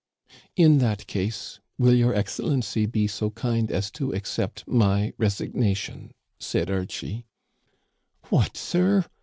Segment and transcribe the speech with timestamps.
[0.55, 6.11] In that case, will Your Excellency be so kind as to accept my resignation?
[6.25, 7.27] * said Archie.
[8.29, 9.05] "*What, sir!'